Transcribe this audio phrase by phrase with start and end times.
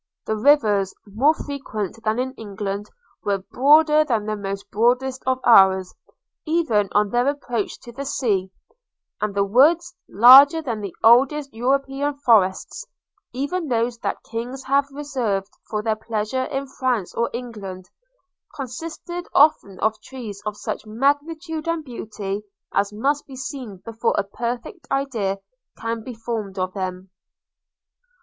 [0.25, 2.89] The rivers, more frequent than in England,
[3.23, 5.93] were broader than the most boasted of ours,
[6.43, 8.49] even on their approach to the sea;
[9.21, 12.83] and the woods, larger than the oldest European forests,
[13.31, 17.85] even those that Kings have reserved for their pleasure in France or England,
[18.55, 22.41] consisted often of trees of such magnitude and beauty
[22.73, 25.37] as must be seen before a perfect idea
[25.77, 27.11] can be formed of them.